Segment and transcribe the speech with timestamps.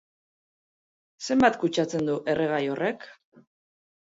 [1.27, 3.07] Zenbat kutsatzen du erregai horrek?